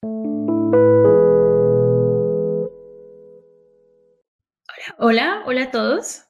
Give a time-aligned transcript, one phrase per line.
[4.97, 6.23] Hola, hola, a todos.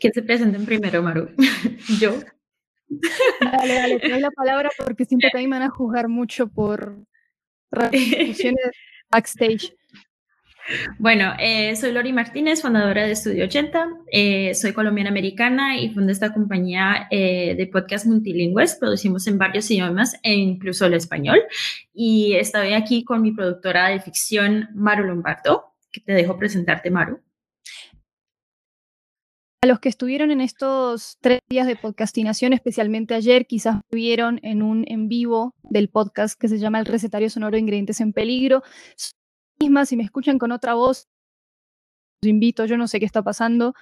[0.00, 1.28] ¿Quién se presenten primero, Maru?
[2.00, 2.18] Yo.
[3.40, 6.98] Dale, dale, te doy la palabra porque siento que me van a juzgar mucho por
[7.70, 8.72] repercusiones
[9.12, 9.77] backstage.
[10.98, 13.88] Bueno, eh, soy Lori Martínez, fundadora de Estudio 80.
[14.12, 18.76] Eh, soy colombiana americana y fundé esta compañía eh, de podcast multilingües.
[18.76, 21.40] Producimos en varios idiomas e incluso el español.
[21.94, 27.20] Y estoy aquí con mi productora de ficción, Maru Lombardo, que te dejo presentarte, Maru.
[29.62, 34.62] A los que estuvieron en estos tres días de podcastinación, especialmente ayer, quizás vieron en
[34.62, 38.62] un en vivo del podcast que se llama El Recetario Sonoro de Ingredientes en Peligro
[39.60, 41.08] misma, si me escuchan con otra voz,
[42.22, 43.74] los invito, yo no sé qué está pasando.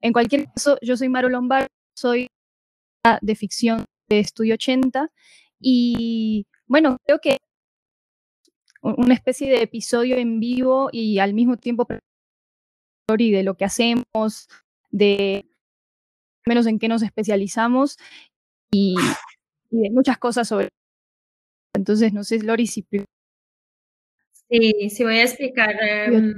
[0.00, 2.28] En cualquier caso, yo soy Maro Lombard, soy
[3.22, 5.10] de ficción de Estudio 80
[5.60, 7.38] y bueno, creo que
[8.82, 11.86] una especie de episodio en vivo y al mismo tiempo
[13.08, 14.48] de lo que hacemos,
[14.90, 15.48] de
[16.46, 17.96] menos en qué nos especializamos
[18.70, 18.94] y,
[19.70, 20.68] y de muchas cosas sobre.
[21.74, 22.86] Entonces, no sé, Lori, si
[24.50, 26.32] Sí, sí voy a explicar, em,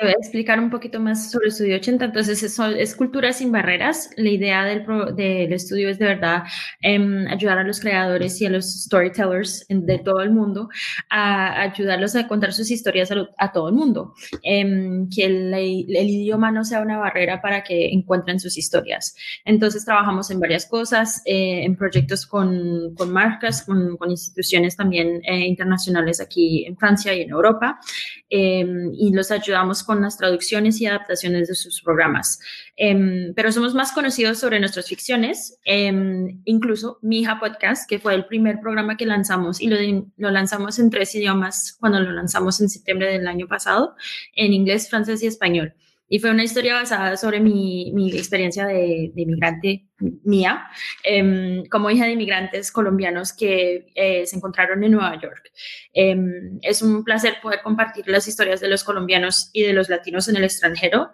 [0.00, 2.06] voy a explicar un poquito más sobre Estudio 80.
[2.06, 4.08] Entonces, es, es Cultura sin Barreras.
[4.16, 6.44] La idea del, del estudio es de verdad
[6.80, 10.70] em, ayudar a los creadores y a los storytellers de todo el mundo
[11.10, 14.14] a ayudarlos a contar sus historias a, todo el mundo.
[14.42, 19.14] Em, que el, el, idioma no sea una barrera para que encuentren sus historias.
[19.44, 25.20] Entonces, trabajamos en varias cosas, eh, en proyectos con, con marcas, con, con instituciones también
[25.24, 27.49] eh, internacionales aquí en Francia y en Europa
[28.28, 32.38] Em, y los ayudamos con las traducciones y adaptaciones de sus programas.
[32.76, 38.14] Em, pero somos más conocidos sobre nuestras ficciones, em, incluso Mi hija Podcast, que fue
[38.14, 39.76] el primer programa que lanzamos y lo,
[40.16, 43.96] lo lanzamos en tres idiomas cuando lo lanzamos en septiembre del año pasado,
[44.34, 45.74] en inglés, francés y español.
[46.12, 49.86] Y fue una historia basada sobre mi, mi experiencia de, de, migrante
[50.24, 50.66] mía,
[51.04, 55.52] eh, como hija de inmigrantes colombianos que eh, se encontraron en Nueva York.
[55.94, 56.16] Eh,
[56.62, 60.34] es un placer poder compartir las historias de los colombianos y de los latinos en
[60.34, 61.12] el extranjero.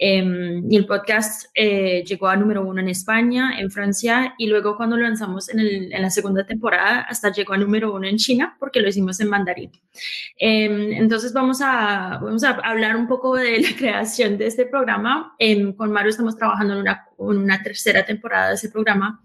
[0.00, 4.76] Em, y el podcast eh, llegó a número uno en España, en Francia, y luego
[4.76, 8.16] cuando lo lanzamos en, el, en, la segunda temporada, hasta llegó a número uno en
[8.16, 9.72] China, porque lo hicimos en mandarín.
[10.38, 15.34] Eh, entonces vamos a, vamos a hablar un poco de la creación de este programa.
[15.40, 19.20] Eh, con Mario estamos trabajando en una, en una tercera temporada de ese programa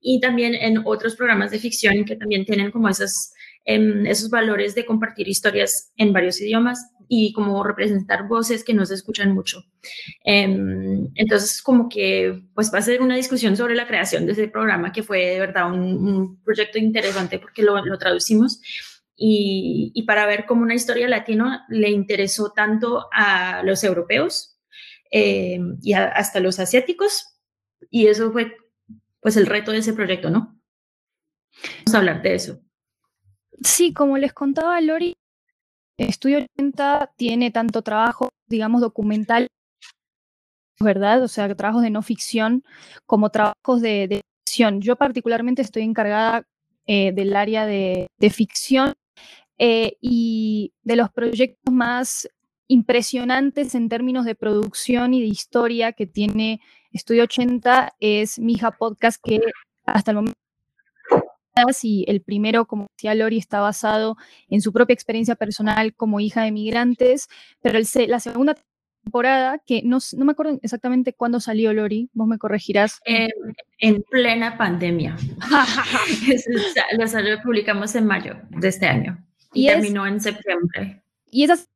[0.00, 3.32] y también en otros programas de ficción que también tienen como esas
[3.68, 8.94] esos valores de compartir historias en varios idiomas y como representar voces que no se
[8.94, 9.62] escuchan mucho.
[10.24, 14.48] Em, entonces, como que pues va a ser una discusión sobre la creación de ese
[14.48, 18.60] programa que fue de verdad un, proyecto interesante porque lo, lo traducimos.
[19.20, 24.56] Y, y, para ver cómo una historia latina le interesó tanto a los europeos
[25.10, 27.26] em, y hasta los asiáticos.
[27.90, 28.56] Y eso fue
[29.20, 30.60] pues el reto de ese proyecto, ¿no?
[31.84, 32.62] Vamos a hablar de eso.
[33.62, 35.14] Sí, como les contaba Lori,
[35.96, 39.48] Estudio 80 tiene tanto trabajo, digamos, documental,
[40.80, 41.22] ¿verdad?
[41.24, 42.62] O sea, trabajos de no ficción
[43.06, 44.80] como trabajos de, ficción.
[44.80, 46.44] Yo particularmente estoy encargada
[46.86, 48.94] eh, del área de, ficción
[49.58, 52.28] eh, y de los proyectos más
[52.68, 56.60] impresionantes en términos de producción y de historia que tiene
[56.92, 59.40] Estudio 80 es mi hija podcast que
[59.84, 60.38] hasta el momento
[61.82, 64.16] y el primero, como decía Lori, está basado
[64.48, 67.28] en su propia experiencia personal como hija de migrantes,
[67.60, 68.56] pero el, la segunda
[69.04, 73.00] temporada, que no, no, me acuerdo exactamente cuándo salió Lori, vos me corregirás.
[73.04, 75.16] en plena pandemia.
[77.22, 81.02] lo publicamos en mayo de este año y, terminó en septiembre.
[81.30, 81.68] Y esas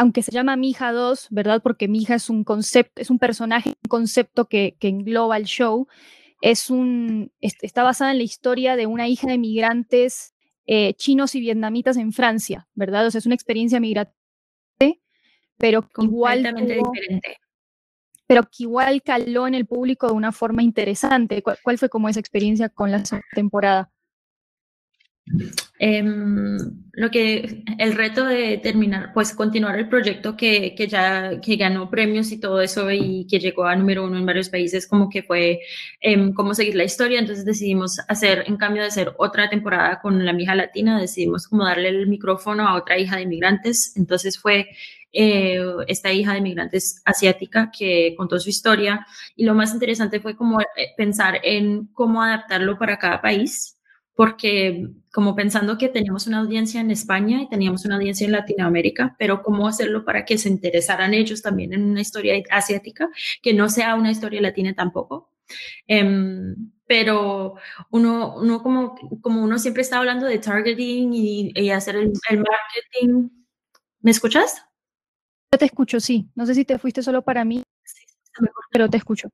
[0.00, 1.60] aunque se llama Mija 2, ¿verdad?
[1.62, 5.88] Porque Mija es un concepto, es un personaje, un concepto que, engloba el show,
[6.40, 10.32] es un, está basada en la historia de una hija de migrantes
[10.64, 13.06] eh, chinos y vietnamitas en Francia, ¿verdad?
[13.06, 14.16] O sea, es una experiencia migratoria
[15.58, 17.36] pero igual diferente.
[18.26, 21.42] Pero que igual caló en el público de una forma interesante.
[21.42, 23.02] ¿Cuál, fue como esa experiencia con la
[23.34, 23.92] temporada?
[25.82, 26.58] Em,
[26.92, 31.88] lo que el reto de terminar, pues continuar el proyecto que, que, ya que ganó
[31.88, 35.22] premios y todo eso y que llegó a número uno en varios países, como que
[35.22, 35.60] fue
[36.00, 37.18] em, cómo seguir la historia.
[37.18, 41.64] Entonces decidimos hacer, en cambio de hacer otra temporada con la mija latina, decidimos como
[41.64, 43.96] darle el micrófono a otra hija de inmigrantes.
[43.96, 44.68] Entonces fue
[45.12, 50.36] eh, esta hija de inmigrantes asiática que contó su historia y lo más interesante fue
[50.36, 50.66] como eh,
[50.96, 53.79] pensar en cómo adaptarlo para cada país
[54.20, 59.16] porque como pensando que teníamos una audiencia en España y teníamos una audiencia en Latinoamérica,
[59.18, 63.08] pero cómo hacerlo para que se interesaran ellos también en una historia asiática,
[63.40, 65.30] que no sea una historia latina tampoco.
[65.86, 66.54] Em,
[66.86, 67.54] pero
[67.88, 73.30] uno, uno como, como uno siempre está hablando de targeting y, hacer el, el, marketing.
[74.00, 74.66] ¿Me escuchas?
[75.50, 76.28] Yo te escucho, sí.
[76.34, 77.62] No sé si te fuiste solo para mí,
[78.70, 79.30] pero te escucho.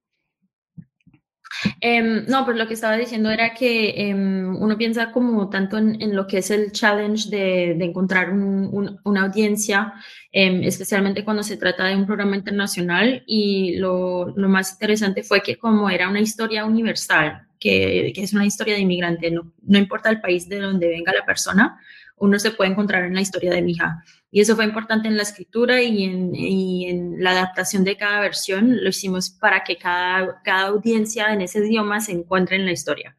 [1.80, 6.14] Em, no, pues lo que estaba diciendo era que em, uno piensa como tanto en,
[6.14, 9.92] lo que es el challenge de, encontrar una audiencia,
[10.32, 15.56] em, especialmente cuando se trata de un programa internacional y lo, más interesante fue que
[15.56, 20.48] como era una historia universal, que, es una historia de inmigrante, no importa el país
[20.48, 21.78] de donde venga la persona,
[22.16, 24.02] uno se puede encontrar en la historia de mi hija.
[24.30, 28.20] Y eso fue importante en la escritura y en, y en la adaptación de cada
[28.20, 28.82] versión.
[28.82, 33.16] Lo hicimos para que cada, cada audiencia en ese idioma se encuentre en la historia.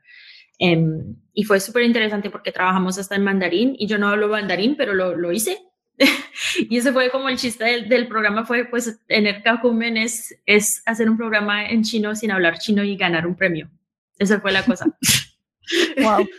[0.59, 4.75] Em, y fue súper interesante porque trabajamos hasta en mandarín y yo no hablo mandarín,
[4.75, 5.59] pero lo, lo hice.
[6.69, 10.81] y ese fue como el chiste del, del programa, fue pues tener Kakumen es, es
[10.85, 13.69] hacer un programa en chino sin hablar chino y ganar un premio.
[14.17, 14.85] Esa fue la cosa.
[16.01, 16.27] wow.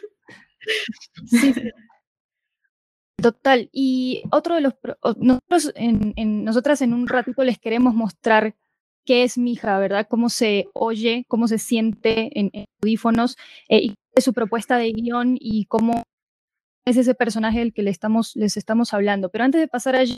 [1.27, 1.55] Sí,
[3.21, 3.69] Total.
[3.73, 4.75] Y otro de los...
[5.17, 8.55] Nosotros en, nosotras en un ratito les queremos mostrar
[9.05, 10.07] qué es Mija, ¿verdad?
[10.09, 12.51] Cómo se oye, cómo se siente en,
[12.81, 13.37] audífonos,
[13.69, 16.05] eh, y su propuesta de guion y cómo
[16.85, 19.31] es ese personaje del que le estamos, les estamos hablando.
[19.31, 20.17] Pero antes de pasar allí,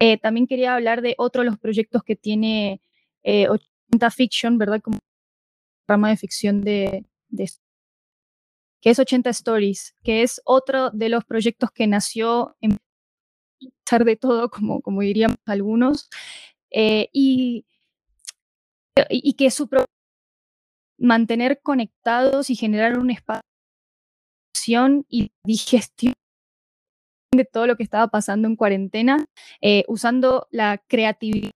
[0.00, 2.80] eh, también quería hablar de otro de los proyectos que tiene
[3.24, 3.60] 80
[3.90, 4.80] eh, Fiction, ¿verdad?
[4.82, 4.98] Como
[5.88, 7.50] rama de ficción de, de
[8.82, 12.76] que es 80 Stories, que es otro de los proyectos que nació en
[13.84, 16.10] pesar de todo, como, diríamos algunos,
[16.70, 17.64] eh, y,
[19.08, 19.68] y que su
[20.98, 23.42] mantener conectados y generar un espacio
[25.08, 26.14] y digestión
[27.34, 29.24] de todo lo que estaba pasando en cuarentena,
[29.60, 31.50] eh, usando la creatividad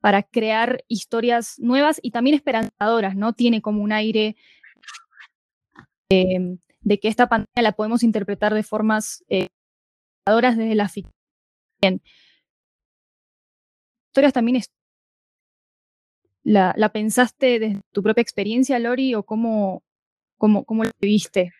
[0.00, 3.32] para crear historias nuevas y también esperanzadoras, ¿no?
[3.32, 4.36] Tiene como un aire
[6.08, 9.48] de que esta pandemia la podemos interpretar de formas eh,
[10.26, 11.12] desde la ficción.
[14.08, 14.62] Historias también
[16.44, 19.82] la, pensaste desde tu propia experiencia, Lori, o cómo,
[20.38, 21.52] cómo, cómo lo viste?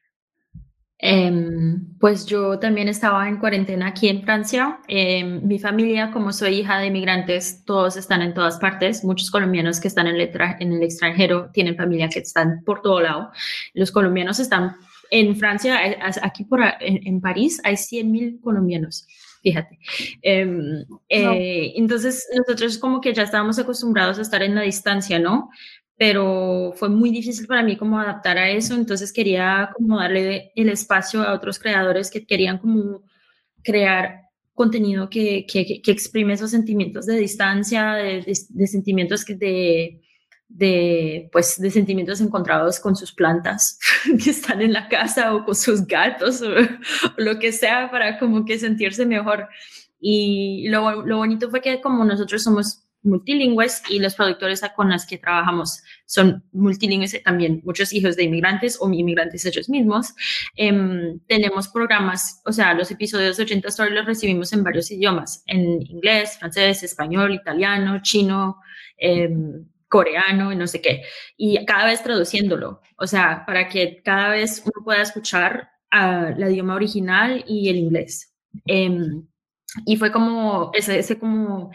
[0.99, 4.79] Em, pues yo también estaba en cuarentena aquí en Francia.
[4.89, 9.05] Em, mi familia, como soy hija de inmigrantes, todos están en todas partes.
[9.05, 10.31] Muchos colombianos que están en el,
[10.61, 13.31] en el extranjero tienen familia que están por todo lado.
[13.75, 14.77] Los colombianos están
[15.11, 19.07] en Francia, eh, aquí por en, París hay 100.000 colombianos
[19.45, 19.79] fíjate.
[20.23, 25.51] Em, eh, entonces, nosotros como que ya estábamos acostumbrados a estar en la distancia, ¿no?
[25.97, 30.69] Pero fue muy difícil para mí como adaptar a eso, entonces quería como darle el
[30.69, 33.03] espacio a otros creadores que querían como
[33.63, 34.25] crear
[34.55, 40.01] contenido que, que, que exprime esos sentimientos de distancia, de, sentimientos que de,
[40.49, 43.79] de, pues, de sentimientos encontrados con sus plantas
[44.25, 48.19] que están en la casa o con sus gatos o, o lo que sea para
[48.19, 49.49] como que sentirse mejor.
[50.01, 55.07] Y lo, lo bonito fue que como nosotros somos multilingües y los productores con los
[55.07, 60.15] que trabajamos son multilingües también, muchos hijos de inmigrantes o inmigrantes ellos mismos.
[60.57, 65.43] Em, tenemos programas, o sea, los episodios de 80 Stories los recibimos en varios idiomas,
[65.47, 68.59] en inglés, francés, español, italiano, chino,
[68.97, 71.03] em, coreano y no sé qué,
[71.37, 76.51] y cada vez traduciéndolo, o sea, para que cada vez uno pueda escuchar uh, el
[76.53, 78.35] idioma original y el inglés.
[78.67, 79.27] Em,
[79.87, 81.71] y fue como ese, ese como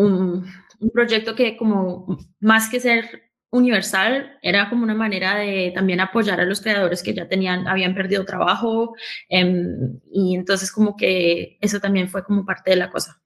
[0.00, 0.46] un,
[0.92, 6.44] proyecto que como más que ser universal, era como una manera de también apoyar a
[6.44, 8.94] los creadores que ya tenían, habían perdido trabajo,
[9.28, 13.20] em, y entonces como que eso también fue como parte de la cosa.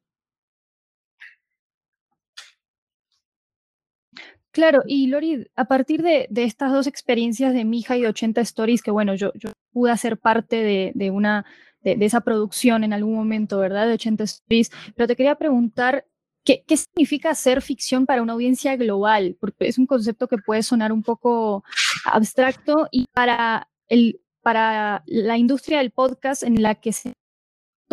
[4.52, 8.82] Claro, y Lori, a partir de, estas dos experiencias de Mija y de 80 Stories,
[8.82, 11.46] que bueno, yo, yo pude hacer parte de, una
[11.82, 13.86] de, esa producción en algún momento, ¿verdad?
[13.86, 14.70] De 80 Stories.
[14.96, 16.04] Pero te quería preguntar,
[16.44, 19.36] ¿qué, ¿qué, significa hacer ficción para una audiencia global?
[19.40, 21.64] Porque es un concepto que puede sonar un poco
[22.04, 27.12] abstracto y para, el, para la industria del podcast en la que se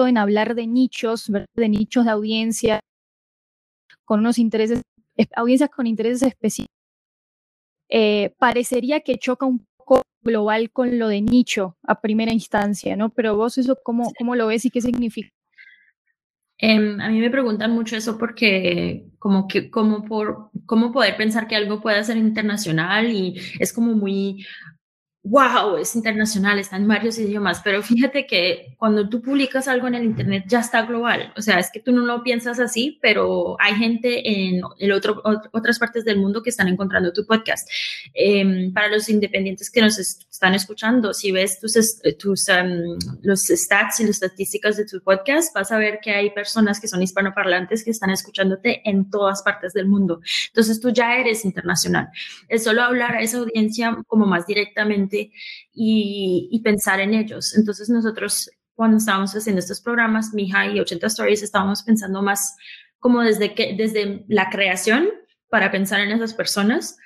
[0.06, 2.82] en hablar de nichos, de nichos de audiencia,
[4.06, 4.82] con unos intereses,
[5.36, 6.76] audiencias con intereses específicos,
[7.90, 13.10] eh, parecería que choca un poco global con lo de nicho a primera instancia, ¿no?
[13.10, 15.30] Pero vos eso, ¿cómo, cómo lo ves y qué significa?
[16.60, 21.48] Em, a mí me preguntan mucho eso porque como que como por cómo poder pensar
[21.48, 24.46] que algo pueda ser internacional y es como muy
[25.30, 29.96] wow, es internacional, está en varios idiomas, pero fíjate que cuando tú publicas algo en
[29.96, 33.58] el Internet ya está global, o sea, es que tú no lo piensas así, pero
[33.60, 37.70] hay gente en el otro, otras partes del mundo que están encontrando tu podcast.
[38.14, 41.74] Em, para los independientes que nos están escuchando, si ves tus,
[42.18, 46.30] tus um, los stats y las estadísticas de tu podcast, vas a ver que hay
[46.30, 50.22] personas que son hispanoparlantes que están escuchándote en todas partes del mundo.
[50.48, 52.10] Entonces tú ya eres internacional.
[52.48, 55.17] Es solo hablar a esa audiencia como más directamente
[55.74, 57.56] y, pensar en ellos.
[57.56, 62.56] Entonces nosotros cuando estábamos haciendo estos programas, Mija y 80 Stories, estábamos pensando más
[63.00, 65.10] como desde, que, desde la creación
[65.50, 66.98] para pensar en esas personas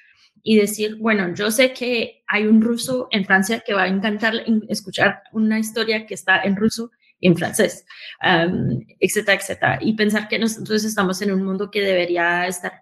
[0.44, 4.34] y decir, bueno, yo sé que hay un ruso en Francia que va a encantar
[4.68, 7.86] escuchar una historia que está en ruso y en francés,
[8.24, 9.80] um, etcétera, etcétera.
[9.82, 12.82] Y pensar que nosotros estamos en un mundo que debería estar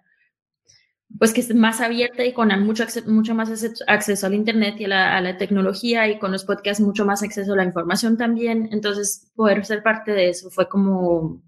[1.18, 3.50] pues que es más abierta y con mucho, mucho más
[3.86, 7.56] acceso al Internet y a la, tecnología y con los podcasts mucho más acceso a
[7.56, 8.68] la información también.
[8.72, 11.42] Entonces, poder ser parte de eso fue como,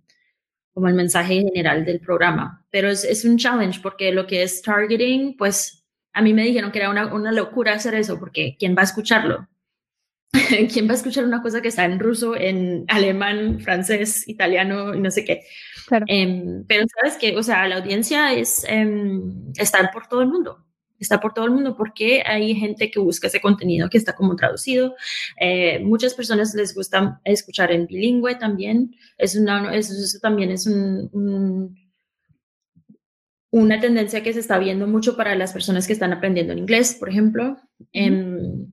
[0.74, 2.66] como el mensaje general del programa.
[2.70, 6.72] Pero es, es un challenge porque lo que es targeting, pues a mí me dijeron
[6.72, 9.48] que era una, una locura hacer eso porque ¿quién va a escucharlo?
[10.72, 15.00] ¿Quién va a escuchar una cosa que está en ruso, en alemán, francés, italiano y
[15.00, 15.44] no sé qué?
[16.06, 20.64] Em, pero sabes que, o sea, la audiencia es, em, está por todo el mundo.
[20.98, 24.36] Está por todo el mundo porque hay gente que busca ese contenido que está como
[24.36, 24.94] traducido.
[25.40, 28.94] Eh, muchas personas les gusta escuchar en bilingüe también.
[29.18, 31.76] Es una, eso, también es un,
[33.50, 36.96] una tendencia que se está viendo mucho para las personas que están aprendiendo en inglés,
[36.98, 37.58] por ejemplo.
[37.92, 38.72] Em,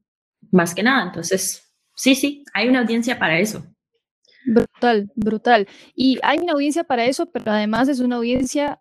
[0.51, 1.07] más que nada.
[1.07, 1.63] Entonces,
[1.95, 3.65] sí, sí, hay una audiencia para eso.
[4.79, 5.67] Brutal, brutal.
[5.93, 8.79] Y hay una audiencia para eso, pero además es una audiencia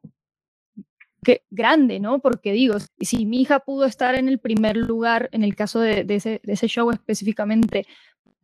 [1.25, 2.21] que, grande, ¿no?
[2.21, 6.07] Porque digo, si mi hija pudo estar en el primer lugar, en el caso de,
[6.09, 7.85] ese, show específicamente,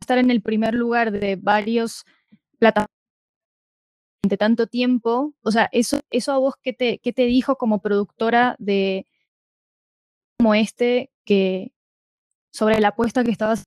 [0.01, 2.03] estar en el primer lugar de varios
[2.59, 2.91] plataformas
[4.23, 7.81] de tanto tiempo, o sea, eso, eso a vos, ¿qué te, qué te dijo como
[7.81, 9.05] productora de
[10.39, 11.71] como este que
[12.51, 13.65] sobre la apuesta que estabas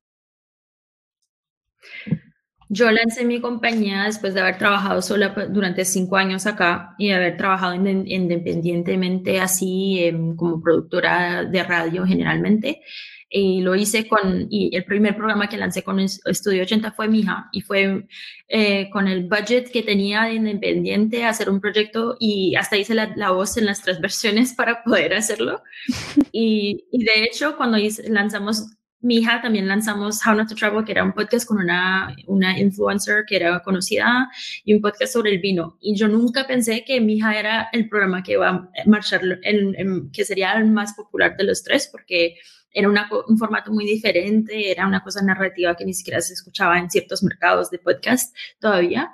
[2.69, 7.15] yo lancé mi compañía después de haber trabajado sola durante cinco años acá y de
[7.15, 12.83] haber trabajado independientemente así em, como productora de radio generalmente.
[13.31, 17.21] Y lo hice con, y el primer programa que lancé con Estudio 80 fue mi
[17.21, 18.07] hija y fue
[18.49, 23.31] eh, con el budget que tenía de independiente hacer un proyecto y hasta hice la,
[23.31, 25.63] voz en las tres versiones para poder hacerlo.
[26.33, 30.93] Y, y de hecho, cuando lanzamos mi hija también lanzamos How Not to Travel, que
[30.93, 34.29] era un podcast con una, una influencer que era conocida
[34.65, 35.79] y un podcast sobre el vino.
[35.81, 40.11] Y yo nunca pensé que mi hija era el programa que iba a marchar, el,
[40.13, 42.37] que sería el más popular de los tres, porque
[42.73, 46.91] era un formato muy diferente, era una cosa narrativa que ni siquiera se escuchaba en
[46.91, 49.13] ciertos mercados de podcast todavía.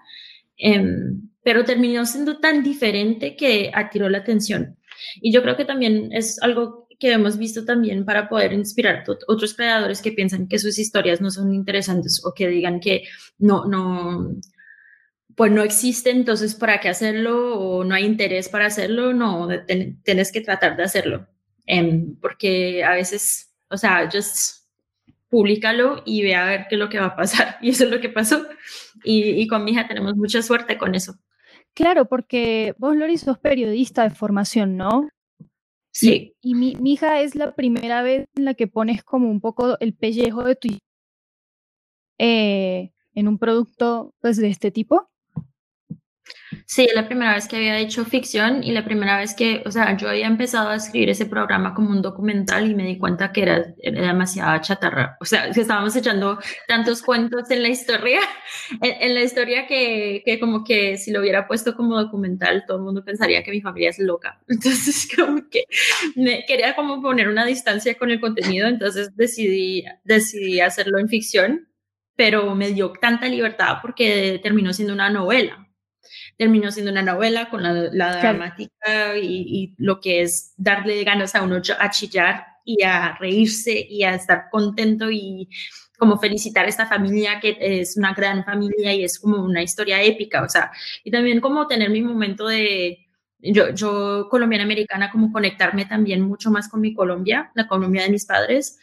[0.56, 4.76] Em, pero terminó siendo tan diferente que atiró la atención.
[5.20, 9.54] Y yo creo que también es algo que hemos visto también para poder inspirar otros
[9.54, 13.04] creadores que piensan que sus historias no son interesantes o que digan que
[13.38, 14.34] no, no,
[15.36, 17.58] pues no existe, entonces ¿para qué hacerlo?
[17.58, 19.48] O no hay interés para hacerlo, no,
[20.04, 21.26] tienes que tratar de hacerlo.
[21.66, 24.64] Em, porque a veces, o sea, just
[25.28, 27.58] públicalo y ve a ver qué es lo que va a pasar.
[27.62, 28.46] Y eso es lo que pasó.
[29.02, 31.14] Y, y con mi hija tenemos mucha suerte con eso.
[31.74, 35.08] Claro, porque vos, Lori, sos periodista de formación, ¿no?
[35.94, 36.34] Sí.
[36.40, 39.94] Y, mi, hija es la primera vez en la que pones como un poco el
[39.94, 40.68] pellejo de tu
[42.18, 45.08] eh, en un producto pues de este tipo.
[46.66, 49.96] Sí, la primera vez que había hecho ficción y la primera vez que, o sea,
[49.98, 53.42] yo había empezado a escribir ese programa como un documental y me di cuenta que
[53.42, 55.18] era, demasiada chatarra.
[55.20, 58.20] O sea, que estábamos echando tantos cuentos en la historia,
[58.80, 62.84] en, la historia que, que, como que si lo hubiera puesto como documental, todo el
[62.84, 64.40] mundo pensaría que mi familia es loca.
[64.48, 65.64] Entonces, como que
[66.16, 71.68] me quería como poner una distancia con el contenido, entonces decidí, decidí hacerlo en ficción
[72.16, 75.63] pero me dio tanta libertad porque terminó siendo una novela.
[76.36, 81.42] Terminó siendo una novela con la, dramática y, y, lo que es darle ganas a
[81.42, 85.48] uno a chillar y a reírse y a estar contento y
[85.98, 90.02] como felicitar a esta familia que es una gran familia y es como una historia
[90.02, 90.72] épica, o sea,
[91.04, 93.06] y también como tener mi momento de,
[93.38, 98.10] yo, yo colombiana americana, como conectarme también mucho más con mi Colombia, la Colombia de
[98.10, 98.78] mis padres,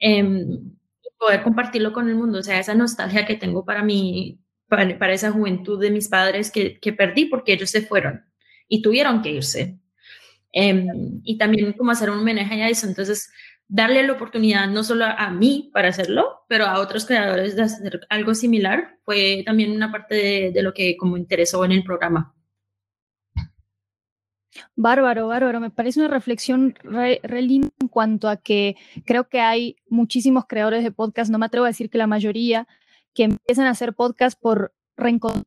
[0.00, 4.40] eh, y poder compartirlo con el mundo, o sea, esa nostalgia que tengo para mí,
[4.68, 8.24] para, esa juventud de mis padres que, que, perdí porque ellos se fueron
[8.68, 9.78] y tuvieron que irse.
[10.52, 10.86] Eh,
[11.22, 13.30] y también como hacer un homenaje a eso, entonces
[13.68, 18.00] darle la oportunidad no solo a, mí para hacerlo, pero a otros creadores de hacer
[18.08, 22.34] algo similar, fue también una parte de, lo que como interesó en el programa.
[24.74, 25.60] Bárbaro, bárbaro.
[25.60, 30.92] Me parece una reflexión re, en cuanto a que creo que hay muchísimos creadores de
[30.92, 32.66] podcast, no me atrevo a decir que la mayoría,
[33.16, 35.46] que empiezan a hacer podcast por reencontrarse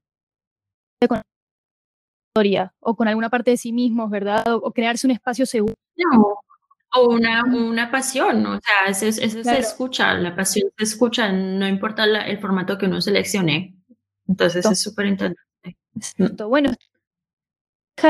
[1.08, 1.24] con la
[2.30, 4.44] historia o con alguna parte de sí mismos, ¿verdad?
[4.48, 5.76] O, crearse un espacio seguro.
[6.96, 11.68] o una, una pasión, o sea, eso, eso se escucha, la pasión se escucha, no
[11.68, 13.76] importa el formato que uno seleccione.
[14.28, 16.44] Entonces es súper interesante.
[16.44, 16.72] Bueno,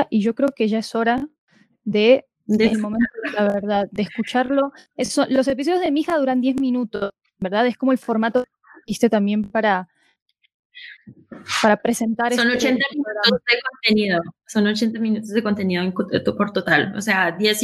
[0.10, 1.28] y yo creo que ya es hora
[1.84, 4.72] de, el momento, la verdad, de escucharlo.
[4.96, 7.68] Eso, los episodios de Mija duran 10 minutos, ¿verdad?
[7.68, 8.46] Es como el formato
[8.90, 9.88] hiciste también para,
[11.62, 12.34] para presentar.
[12.34, 17.02] Son 80 este minutos de contenido, son 80 minutos de contenido en, por total, o
[17.02, 17.62] sea, 10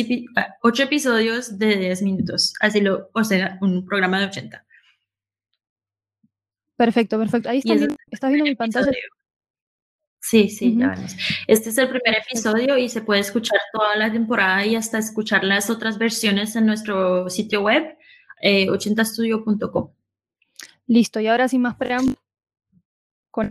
[0.62, 4.66] 8 episodios de 10 minutos, así lo, o sea, un programa de 80.
[6.78, 7.50] Perfecto, perfecto.
[7.50, 7.74] Ahí está,
[8.12, 8.92] estás viendo mi pantalla.
[10.20, 11.16] Sí, sí, ya vemos.
[11.48, 15.44] Este es el primer episodio y se puede escuchar toda la temporada y hasta escuchar
[15.44, 17.96] las otras versiones en nuestro sitio web,
[18.42, 19.92] eh, 80studio.com.
[20.88, 22.18] Listo, y ahora sin más preámbulos,
[23.32, 23.50] con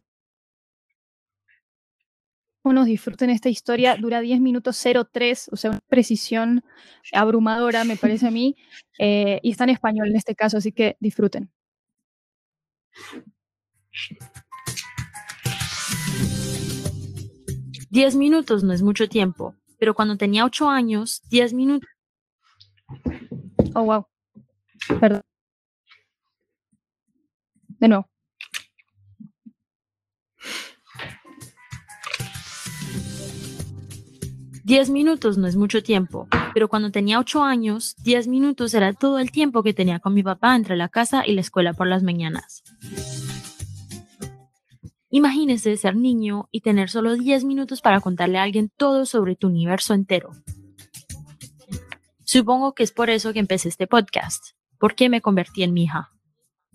[2.72, 6.64] nos disfruten esta historia, dura 10 minutos 03, o sea, una precisión
[7.12, 8.56] abrumadora, me parece a mí,
[8.98, 11.50] eh, y está en español en este caso, así que disfruten.
[17.90, 21.88] Diez minutos no es mucho tiempo, pero cuando tenía ocho años, diez minutos.
[23.74, 24.06] Oh, wow.
[25.00, 25.22] Perdón.
[27.88, 28.04] De.
[34.64, 39.18] Diez minutos no es mucho tiempo, pero cuando tenía ocho años, diez minutos era todo
[39.18, 42.02] el tiempo que tenía con mi papá entre la casa y la escuela por las
[42.02, 42.62] mañanas.
[45.10, 49.46] Imagínese ser niño y tener solo 10 minutos para contarle a alguien todo sobre tu
[49.46, 50.30] universo entero.
[52.24, 54.42] Supongo que es por eso que empecé este podcast,
[54.76, 56.13] porque me convertí en mi hija.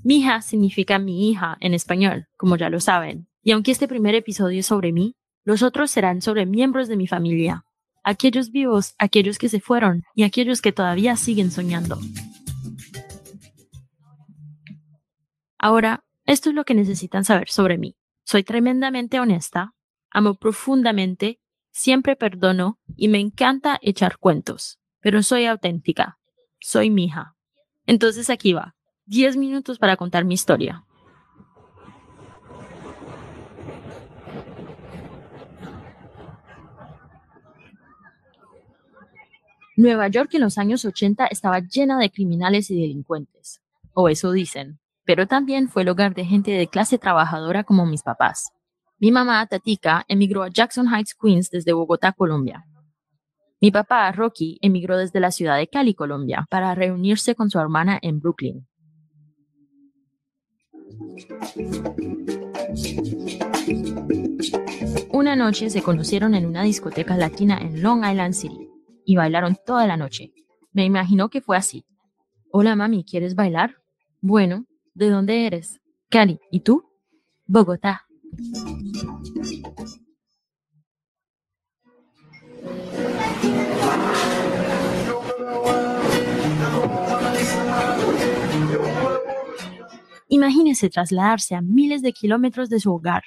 [0.02, 4.16] Mi hija significa mi hija en español, como ya lo saben, y aunque este primer
[4.16, 7.66] episodio es sobre mí, los otros serán sobre miembros de mi familia,
[8.04, 12.00] aquellos vivos, aquellos que se fueron y aquellos que todavía siguen soñando.
[15.58, 17.98] Ahora, esto es lo que necesitan saber sobre mí.
[18.24, 19.74] Soy tremendamente honesta,
[20.12, 26.20] amo profundamente, siempre perdono y me encanta echar cuentos, pero soy auténtica,
[26.60, 27.36] soy mi hija.
[27.86, 28.76] Entonces aquí va,
[29.10, 30.86] 10 minutos para contar mi historia.
[39.76, 43.62] Nueva York en los años 80 estaba llena de criminales y delincuentes,
[43.94, 48.04] o eso dicen pero también fue el hogar de gente de clase trabajadora como mis
[48.04, 48.52] papás.
[49.00, 52.68] Mi mamá, Tatica, emigró a Jackson Heights, Queens desde Bogotá, Colombia.
[53.60, 57.98] Mi papá, Rocky, emigró desde la ciudad de Cali, Colombia, para reunirse con su hermana
[58.04, 58.69] en Brooklyn.
[65.12, 68.70] Una noche se conocieron en una discoteca latina en Long Island City
[69.06, 70.34] y bailaron toda la noche.
[70.72, 71.86] Me imagino que fue así.
[72.52, 73.76] Hola mami, ¿quieres bailar?
[74.22, 74.66] Bueno,
[75.00, 75.80] ¿De dónde eres?
[76.10, 76.42] Cali.
[76.52, 76.84] ¿Y tú?
[77.46, 78.06] Bogotá.
[90.30, 93.24] Imagínese trasladarse a miles de kilómetros de su hogar,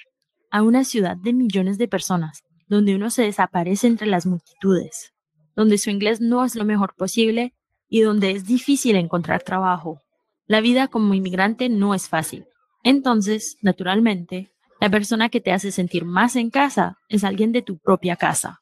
[0.49, 5.13] a una ciudad de millones de personas, donde uno se desaparece entre las multitudes,
[5.55, 7.53] donde su inglés no es lo mejor posible
[7.87, 10.01] y donde es difícil encontrar trabajo,
[10.45, 12.45] la vida como inmigrante no es fácil.
[12.83, 17.77] Entonces, naturalmente, la persona que te hace sentir más en casa es alguien de tu
[17.77, 18.61] propia casa.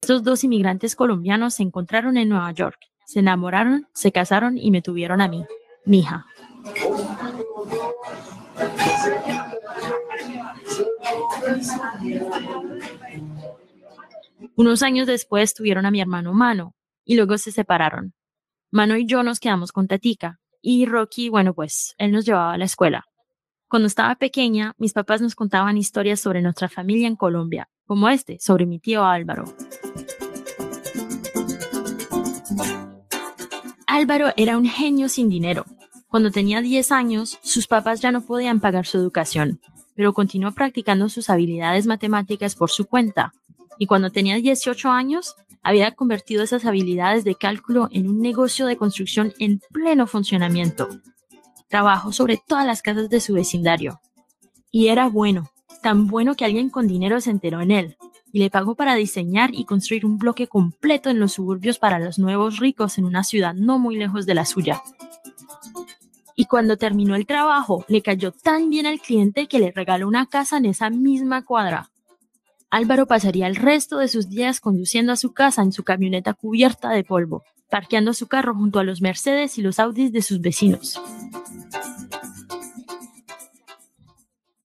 [0.00, 4.82] Estos dos inmigrantes colombianos se encontraron en Nueva York, se enamoraron, se casaron y me
[4.82, 5.44] tuvieron a mí,
[5.84, 6.26] mi hija.
[14.56, 18.14] Unos años después tuvieron a mi hermano Mano y luego se separaron.
[18.70, 22.58] Mano y yo nos quedamos con Tatica y Rocky, bueno, pues él nos llevaba a
[22.58, 23.04] la escuela.
[23.68, 28.38] Cuando estaba pequeña, mis papás nos contaban historias sobre nuestra familia en Colombia, como este,
[28.40, 29.44] sobre mi tío Álvaro.
[33.86, 35.64] Álvaro era un genio sin dinero.
[36.08, 39.60] Cuando tenía 10 años, sus papás ya no podían pagar su educación,
[39.94, 43.32] pero continuó practicando sus habilidades matemáticas por su cuenta.
[43.78, 48.76] Y cuando tenía 18 años, había convertido esas habilidades de cálculo en un negocio de
[48.76, 50.88] construcción en pleno funcionamiento.
[51.68, 54.00] Trabajó sobre todas las casas de su vecindario.
[54.70, 55.50] Y era bueno,
[55.82, 57.96] tan bueno que alguien con dinero se enteró en él
[58.32, 62.18] y le pagó para diseñar y construir un bloque completo en los suburbios para los
[62.18, 64.82] nuevos ricos en una ciudad no muy lejos de la suya.
[66.36, 70.26] Y cuando terminó el trabajo, le cayó tan bien al cliente que le regaló una
[70.26, 71.90] casa en esa misma cuadra.
[72.70, 76.90] Álvaro pasaría el resto de sus días conduciendo a su casa en su camioneta cubierta
[76.90, 81.00] de polvo, parqueando su carro junto a los Mercedes y los Audis de sus vecinos.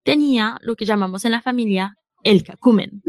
[0.03, 3.01] Tenía lo que llamamos en la familia el cacumen.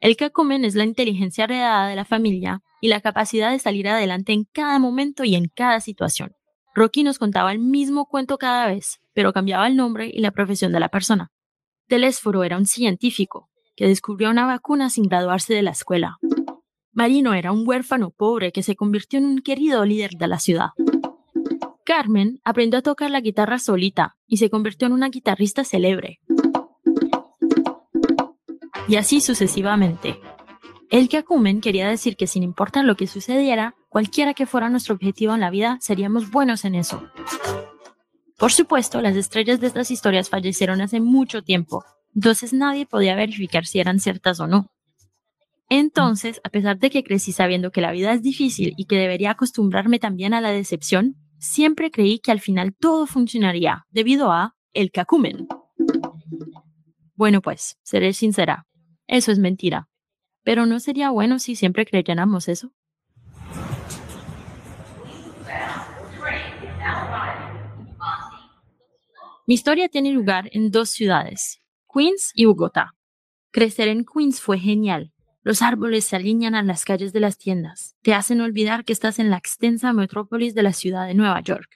[0.00, 4.32] El cacumen es la inteligencia heredada de la familia y la capacidad de salir adelante
[4.32, 6.32] en cada momento y en cada situación.
[6.80, 10.72] Rocky nos contaba el mismo cuento cada vez, pero cambiaba el nombre y la profesión
[10.72, 11.30] de la persona.
[11.88, 16.16] Telésforo era un científico, que descubrió una vacuna sin graduarse de la escuela.
[16.92, 20.68] Marino era un huérfano pobre que se convirtió en un querido líder de la ciudad.
[21.84, 26.20] Carmen aprendió a tocar la guitarra solita y se convirtió en una guitarrista célebre.
[28.88, 30.18] Y así sucesivamente.
[30.88, 35.34] El Kyakumen quería decir que sin importar lo que sucediera, cualquiera que fuera nuestro objetivo
[35.34, 37.10] en la vida, seríamos buenos en eso.
[38.38, 43.66] Por supuesto, las estrellas de estas historias fallecieron hace mucho tiempo, entonces nadie podía verificar
[43.66, 44.70] si eran ciertas o no.
[45.68, 49.32] Entonces, a pesar de que crecí sabiendo que la vida es difícil y que debería
[49.32, 54.90] acostumbrarme también a la decepción, siempre creí que al final todo funcionaría debido a el
[54.90, 55.46] cacumen.
[57.14, 58.66] Bueno, pues, seré sincera,
[59.06, 59.88] eso es mentira.
[60.42, 62.72] Pero ¿no sería bueno si siempre creyéramos eso?
[69.50, 71.60] Mi historia tiene lugar en dos ciudades,
[71.92, 72.94] Queens y Bogotá.
[73.50, 75.12] Crecer en Queens fue genial.
[75.42, 79.18] Los árboles se alinean a las calles de las tiendas, te hacen olvidar que estás
[79.18, 81.68] en la extensa metrópolis de la ciudad de Nueva York.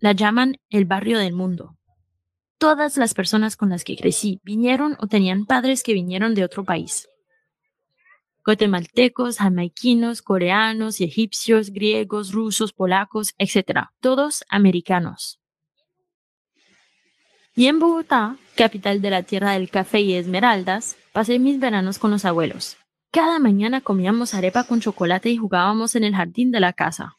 [0.00, 1.78] La llaman el barrio del mundo.
[2.58, 6.64] Todas las personas con las que crecí vinieron o tenían padres que vinieron de otro
[6.64, 7.08] país.
[8.44, 13.90] Guatemaltecos, jamaiquinos, coreanos, egipcios, griegos, rusos, polacos, etc.
[14.00, 15.39] Todos americanos.
[17.54, 22.12] Y en Bogotá, capital de la tierra del café y esmeraldas, pasé mis veranos con
[22.12, 22.76] los abuelos.
[23.10, 27.16] Cada mañana comíamos arepa con chocolate y jugábamos en el jardín de la casa.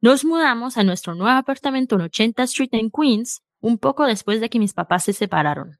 [0.00, 4.48] Nos mudamos a nuestro nuevo apartamento en 80 Street en Queens un poco después de
[4.48, 5.78] que mis papás se separaron.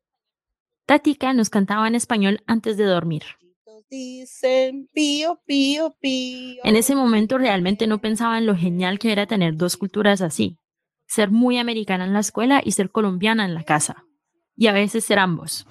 [0.84, 3.22] Tatica nos cantaba en español antes de dormir.
[6.62, 10.58] En ese momento realmente no pensaba en lo genial que era tener dos culturas así
[11.06, 14.04] ser muy americana en la escuela y ser colombiana en la casa.
[14.56, 15.66] Y a veces ser ambos.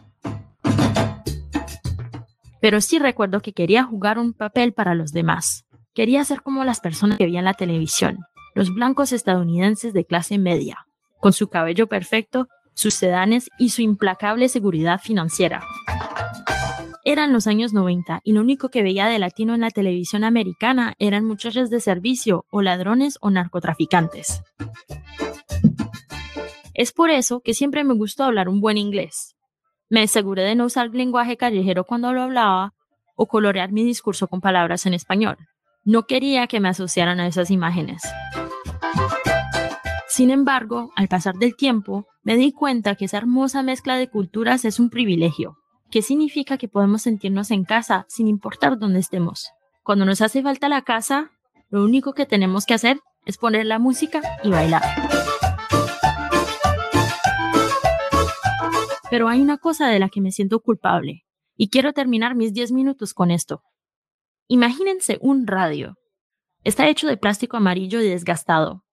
[2.62, 5.66] Pero sí recuerdo que quería jugar un papel para los demás.
[5.94, 8.20] Quería ser como las personas que veían la televisión,
[8.54, 10.88] los blancos estadounidenses de clase media,
[11.20, 15.62] con su cabello perfecto, sus sedanes y su implacable seguridad financiera.
[17.08, 20.96] Eran los años 90 y lo único que veía de latino en la televisión americana
[20.98, 24.42] eran muchachas de servicio o ladrones o narcotraficantes.
[26.74, 29.36] Es por eso que siempre me gustó hablar un buen inglés.
[29.88, 32.74] Me aseguré de no usar lenguaje callejero cuando lo hablaba
[33.16, 35.38] o colorear mi discurso con palabras en español.
[35.84, 38.02] No quería que me asociaran a esas imágenes.
[40.08, 44.66] Sin embargo, al pasar del tiempo, me di cuenta que esa hermosa mezcla de culturas
[44.66, 45.60] es un privilegio
[45.96, 49.52] ¿Qué significa que podemos sentirnos en casa sin importar dónde estemos.
[49.82, 51.32] Cuando nos hace falta la casa,
[51.70, 54.84] lo único que tenemos que hacer es poner la música y bailar.
[59.10, 61.24] Pero hay una cosa de la que me siento culpable,
[61.56, 63.62] y quiero terminar mis 10 minutos con esto.
[64.50, 65.96] Imagínense un radio.
[66.66, 68.84] Está hecho de plástico amarillo y desgastado.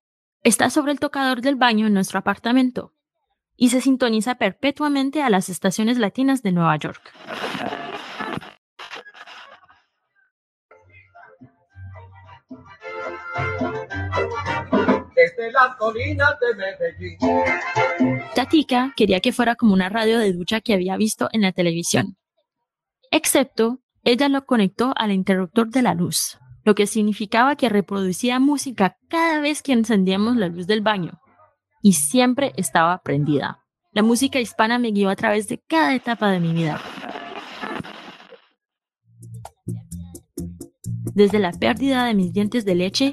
[0.44, 2.92] Está sobre el tocador del baño en nuestro apartamento
[3.62, 7.12] y se sintoniza perpetuamente a las estaciones latinas de Nueva York.
[15.14, 18.25] desde las colinas de Medellín.
[18.35, 22.16] Tatica quería que fuera como una radio de ducha que había visto en la televisión.
[23.12, 28.96] Excepto, ella lo conectó al interruptor de la luz, lo que significaba que reproducía música
[29.09, 31.22] cada vez que encendíamos la luz del baño.
[31.83, 33.59] Y siempre estaba prendida.
[33.90, 36.81] La música hispana me guió a través de cada etapa de mi vida.
[41.14, 43.12] Desde la pérdida de mis dientes de leche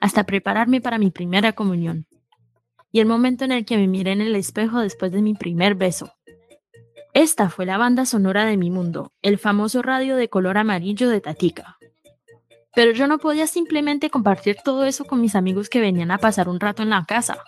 [0.00, 2.06] hasta prepararme para mi primera comunión.
[2.92, 5.74] Y el momento en el que me miré en el espejo después de mi primer
[5.74, 6.12] beso.
[7.14, 11.20] Esta fue la banda sonora de mi mundo, el famoso radio de color amarillo de
[11.20, 11.78] Tatica.
[12.74, 16.48] Pero yo no podía simplemente compartir todo eso con mis amigos que venían a pasar
[16.48, 17.38] un rato en la casa.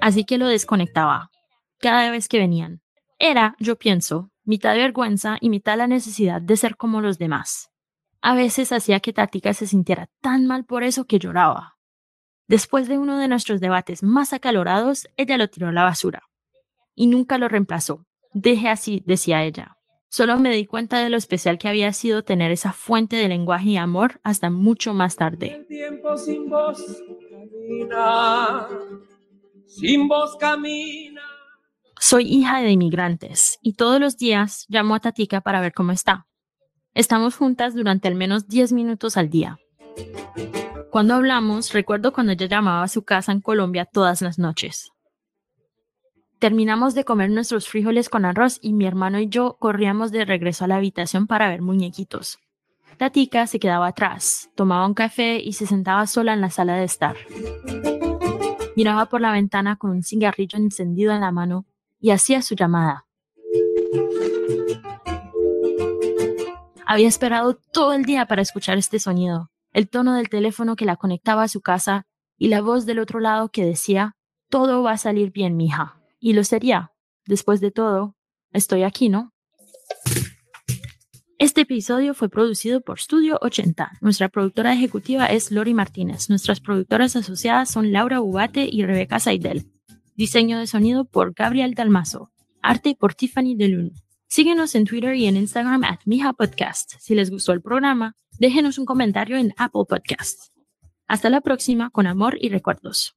[0.00, 1.30] Así que lo desconectaba,
[1.78, 2.80] cada vez que venían.
[3.18, 7.70] Era, yo pienso, mitad vergüenza y mitad la necesidad de ser como los demás.
[8.20, 11.76] A veces hacía que Tatica se sintiera tan mal por eso que lloraba.
[12.46, 16.22] Después de uno de nuestros debates más acalorados, ella lo tiró a la basura.
[16.94, 18.06] Y nunca lo reemplazó.
[18.32, 19.76] Deje así, decía ella.
[20.10, 23.70] Solo me di cuenta de lo especial que había sido tener esa fuente de lenguaje
[23.70, 25.66] y amor hasta mucho más tarde.
[25.68, 26.48] tiempo sin
[29.68, 31.22] sin voz camina.
[32.00, 36.26] Soy hija de inmigrantes y todos los días llamo a Tatica para ver cómo está.
[36.94, 39.58] Estamos juntas durante al menos 10 minutos al día.
[40.90, 44.90] Cuando hablamos, recuerdo cuando ella llamaba a su casa en Colombia todas las noches.
[46.38, 50.64] Terminamos de comer nuestros frijoles con arroz y mi hermano y yo corríamos de regreso
[50.64, 52.38] a la habitación para ver muñequitos.
[52.96, 56.84] Tatica se quedaba atrás, tomaba un café y se sentaba sola en la sala de
[56.84, 57.16] estar.
[58.78, 61.66] Miraba por la ventana con un cigarrillo encendido en la mano
[61.98, 63.08] y hacía su llamada.
[66.86, 70.94] Había esperado todo el día para escuchar este sonido, el tono del teléfono que la
[70.94, 74.14] conectaba a su casa y la voz del otro lado que decía,
[74.48, 76.00] todo va a salir bien, mija.
[76.20, 76.92] Y lo sería.
[77.26, 78.14] Después de todo,
[78.52, 79.32] estoy aquí, ¿no?
[81.40, 83.98] Este episodio fue producido por Studio 80.
[84.00, 86.28] Nuestra productora ejecutiva es Lori Martínez.
[86.28, 89.70] Nuestras productoras asociadas son Laura Ubate y Rebeca Saidel.
[90.16, 92.32] Diseño de sonido por Gabriel Dalmazo.
[92.60, 93.92] Arte por Tiffany Delun.
[94.26, 96.94] Síguenos en Twitter y en Instagram at Mija Podcast.
[96.98, 100.50] Si les gustó el programa, déjenos un comentario en Apple Podcasts.
[101.06, 103.16] Hasta la próxima con amor y recuerdos.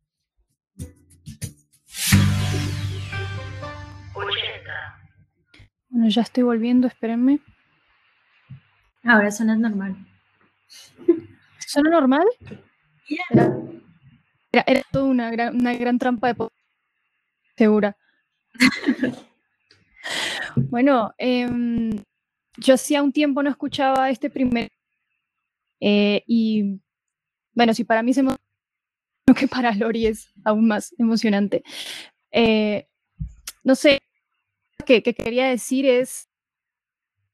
[5.90, 7.40] Bueno, ya estoy volviendo, espérenme.
[9.04, 9.96] Ahora suena normal.
[11.66, 12.26] ¿Suena normal?
[13.30, 13.58] Era,
[14.52, 16.48] era, era toda una gran, una gran trampa de
[17.58, 17.98] segura.
[20.56, 21.92] bueno, em,
[22.58, 24.70] yo hacía un tiempo no escuchaba este primer
[25.80, 26.80] eh, y
[27.54, 28.38] bueno, si para mí se creo
[29.36, 31.64] que para Lori es aún más emocionante.
[32.32, 32.88] Eh,
[33.64, 34.00] no sé,
[34.86, 36.30] que, que quería decir es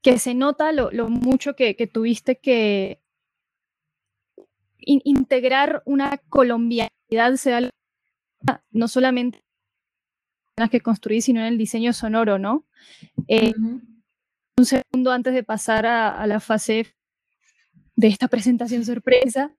[0.08, 3.02] que se nota lo, lo mucho que, que tuviste que
[4.78, 7.70] in- integrar una colombianidad, sea
[8.72, 9.40] no solamente
[10.56, 12.66] en las que construí, sino en el diseño sonoro, ¿no?
[13.28, 16.96] Eh, un segundo antes de pasar a, a la fase
[17.98, 19.54] de esta presentación sorpresa.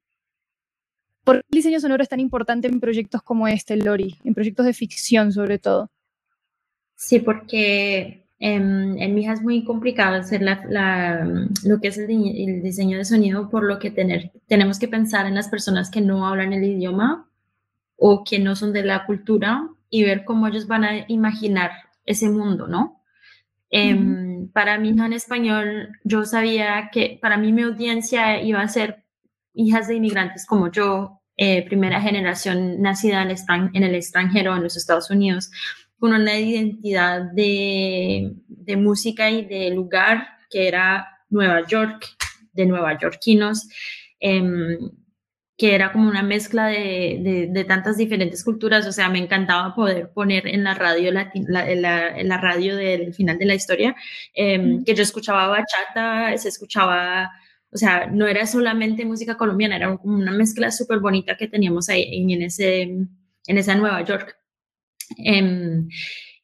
[1.25, 4.17] ¿Por qué el diseño sonoro es tan importante en proyectos como este, Lori?
[4.25, 5.91] En proyectos de ficción, sobre todo.
[6.95, 11.25] Sí, porque em, en Mija es muy complicado hacer la, la-
[11.65, 14.89] lo que es el, di- el diseño de sonido, por lo que tener, tenemos que
[14.89, 17.29] pensar en las personas que no hablan el idioma
[17.97, 21.73] o que no son de la cultura y ver cómo ellos van a imaginar
[22.07, 23.03] ese mundo, ¿no?
[23.71, 29.05] Em, Para Mija en español, yo sabía que para mí mi audiencia iba a ser
[29.53, 33.31] hijas de inmigrantes como yo, eh, primera generación nacida en
[33.75, 35.51] en el extranjero, en los Estados Unidos,
[35.99, 42.07] con una identidad de, de música y de lugar que era Nueva York,
[42.53, 43.69] de nueva yorkinos,
[44.21, 44.79] em,
[45.57, 48.87] que era como una mezcla de, de- de tantas diferentes culturas.
[48.87, 52.77] O sea, me encantaba poder poner en la radio, la, en la, en la radio
[52.77, 53.97] del final de la historia,
[54.35, 57.31] em, que yo escuchaba bachata, se escuchaba
[57.71, 61.91] o sea, no era solamente música colombiana, era como una mezcla súper bonita que teníamos
[61.91, 64.39] ahí en ese, en esa Nueva York.
[65.17, 65.89] Em,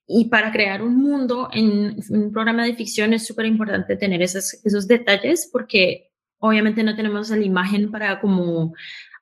[0.07, 4.55] y para crear un mundo en un programa de ficción es súper importante tener esos,
[4.65, 8.75] esos detalles porque obviamente no tenemos la imagen para como,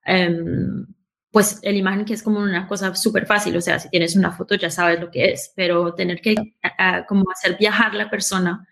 [0.04, 0.86] em,
[1.30, 4.32] pues la imagen que es como una cosa súper fácil, o sea, si tienes una
[4.32, 8.10] foto ya sabes lo que es, pero tener que a- a- como hacer viajar la
[8.10, 8.66] persona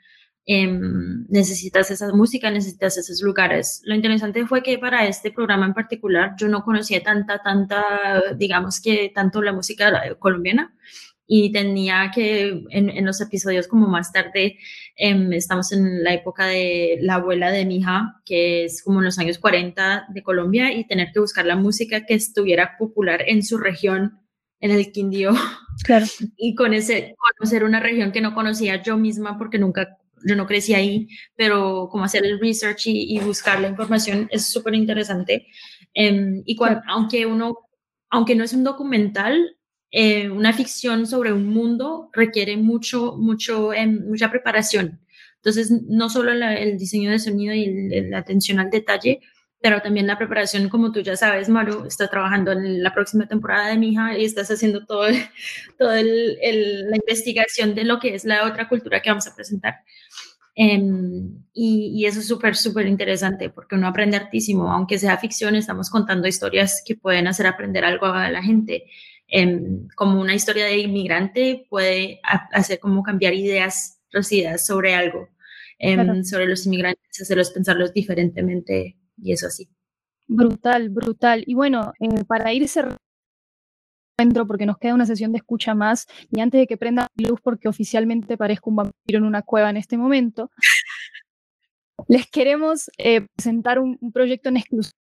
[0.47, 3.83] em, necesitas esa música, necesitas esos lugares.
[3.85, 7.85] Lo interesante fue que para este programa en particular yo no conocía tanta, tanta,
[8.37, 10.75] digamos que tanto la música colombiana
[11.33, 14.59] y tenía que en, los episodios como más tarde,
[14.97, 19.05] em, estamos en la época de la abuela de mi hija, que es como en
[19.05, 23.45] los años 40 de Colombia, y tener que buscar la música que estuviera popular en
[23.45, 24.19] su región,
[24.59, 25.31] en el Quindío.
[25.85, 26.05] Claro.
[26.37, 30.47] Y con ese, conocer una región que no conocía yo misma porque nunca, yo no
[30.47, 35.47] crecí ahí, pero como hacer el research y, buscar la información es súper interesante.
[35.95, 36.57] Em, y
[36.89, 37.59] aunque uno,
[38.11, 39.57] aunque no es un documental,
[39.91, 45.01] eh, una ficción sobre un mundo requiere mucho, mucho, em, mucha preparación.
[45.37, 49.21] Entonces, no solo el diseño de sonido y la atención al detalle,
[49.61, 53.69] pero también la preparación, como tú ya sabes, Maru, está trabajando en la próxima temporada
[53.69, 55.07] de mi hija y estás haciendo todo,
[55.79, 59.75] todo la investigación de lo que es la otra cultura que vamos a presentar.
[60.55, 65.55] Em, y, y, eso es súper, súper interesante porque uno aprende hartísimo, aunque sea ficción,
[65.55, 68.85] estamos contando historias que pueden hacer aprender algo a la gente.
[69.33, 72.21] Em, como una historia de inmigrante puede
[72.53, 75.29] hacer como cambiar ideas, ideas sobre algo,
[75.79, 79.69] em, sobre los inmigrantes, hacerlos pensarlos diferentemente y eso así.
[80.27, 81.45] Brutal, brutal.
[81.47, 82.99] Y bueno, eh, para ir cerrando,
[84.47, 87.69] porque nos queda una sesión de escucha más, y antes de que prenda luz, porque
[87.69, 90.51] oficialmente parezco un vampiro en una cueva en este momento,
[92.09, 94.97] les queremos eh, presentar un, proyecto en exclusiva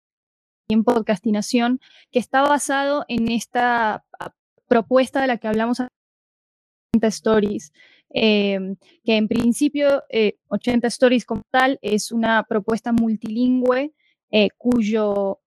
[0.69, 1.79] en podcastinación
[2.11, 4.33] que está basado en esta ah,
[4.67, 7.71] propuesta de la que hablamos 80 Stories,
[8.09, 8.75] em,
[9.05, 10.03] que en principio
[10.49, 13.93] 80 eh, Stories como tal es una propuesta multilingüe
[14.29, 15.39] eh, cuyo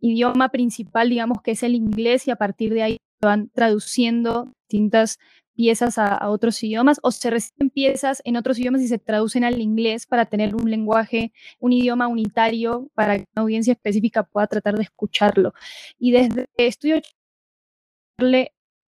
[0.00, 5.18] idioma principal, digamos que es el inglés y a partir de ahí van traduciendo distintas
[5.54, 9.60] piezas a, otros idiomas o se reciben piezas en otros idiomas y se traducen al
[9.60, 14.76] inglés para tener un lenguaje, un idioma unitario para que una audiencia específica pueda tratar
[14.76, 15.52] de escucharlo.
[15.98, 17.00] Y desde estudio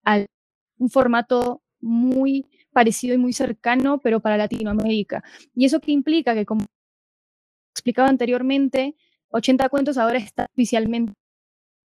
[0.06, 0.26] a
[0.78, 5.24] un formato muy parecido y muy cercano, pero para Latinoamérica.
[5.54, 6.34] ¿Y eso qué implica?
[6.34, 6.66] Que como
[7.74, 8.96] explicaba anteriormente,
[9.30, 11.14] 80 cuentos ahora está oficialmente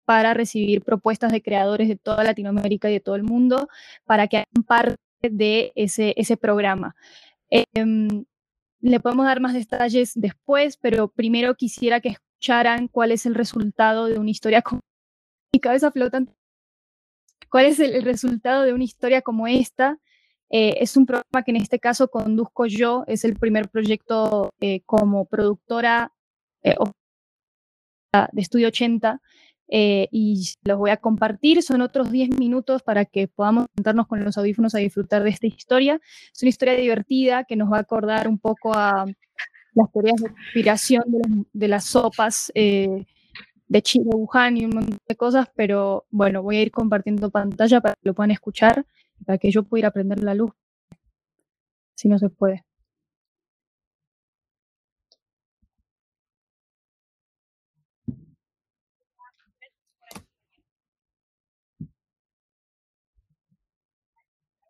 [0.07, 3.67] para recibir propuestas de creadores de toda Latinoamérica y de todo el mundo
[4.05, 6.95] para que hagan parte de ese, ese programa.
[7.49, 8.23] Em,
[8.79, 14.05] le podemos dar más detalles después, pero primero quisiera que escucharan cuál es el resultado
[14.05, 14.79] de una historia como
[15.53, 16.33] mi cabeza flotante.
[17.49, 19.99] ¿Cuál es el, resultado de una historia como esta?
[20.49, 24.83] Eh, es un programa que en este caso conduzco yo, es el primer proyecto eh,
[24.85, 26.13] como productora
[26.63, 26.75] eh,
[28.31, 29.21] de Estudio 80
[29.67, 31.61] eh, y los voy a compartir.
[31.61, 35.47] Son otros 10 minutos para que podamos sentarnos con los audífonos a disfrutar de esta
[35.47, 35.99] historia.
[36.33, 39.05] Es una historia divertida que nos va a acordar un poco a
[39.73, 41.03] las teorías de inspiración
[41.53, 43.05] de, las, sopas eh,
[43.67, 47.81] de Chile, Wuhan y un montón de cosas, pero bueno, voy a ir compartiendo pantalla
[47.81, 48.85] para que lo puedan escuchar,
[49.25, 50.51] para que yo pueda ir a la luz,
[51.95, 52.66] si no se puede.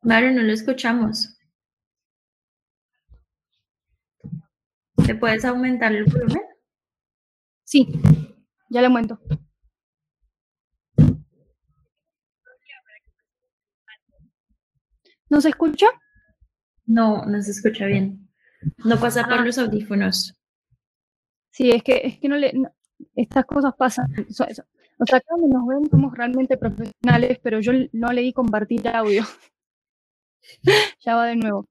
[0.07, 1.37] Mario, no lo escuchamos.
[5.05, 6.43] ¿Te puedes aumentar el volumen?
[7.65, 7.89] Sí,
[8.69, 9.19] ya lo aumento.
[15.29, 15.87] ¿No se escucha?
[16.85, 18.29] No, no se escucha bien.
[18.85, 19.43] No pasa por ah.
[19.43, 20.39] los audífonos.
[21.51, 22.53] Sí, es que, es que no le,
[23.13, 24.07] estas cosas pasan.
[24.29, 24.33] O
[25.05, 29.25] sea, acá nos ven, somos realmente profesionales, pero yo no le di compartir audio.
[31.05, 31.67] ya va de nuevo.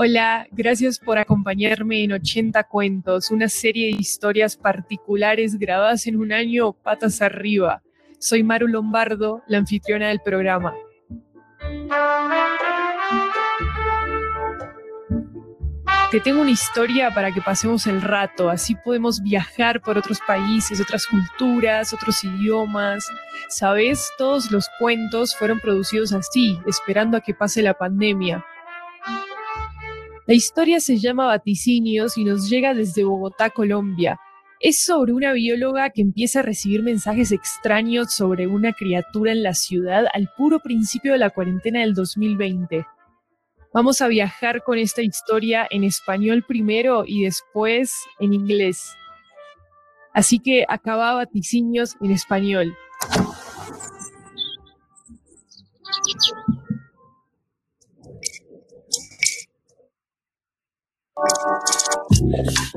[0.00, 6.32] Hola, gracias por acompañarme en 80 Cuentos, una serie de historias particulares grabadas en un
[6.32, 7.82] año patas arriba.
[8.20, 10.72] Soy Maru Lombardo, la anfitriona del programa.
[16.10, 20.80] Te tengo una historia para que pasemos el rato, así podemos viajar por otros países,
[20.80, 23.06] otras culturas, otros idiomas.
[23.50, 28.42] Sabes, todos los cuentos fueron producidos así, esperando a que pase la pandemia.
[30.26, 34.18] La historia se llama Vaticinios y nos llega desde Bogotá, Colombia.
[34.60, 39.52] Es sobre una bióloga que empieza a recibir mensajes extraños sobre una criatura en la
[39.52, 42.86] ciudad al puro principio de la cuarentena del 2020.
[43.74, 48.96] Vamos a viajar con esta historia en español primero y después en inglés.
[50.14, 52.74] Así que acaba Vaticinios en español.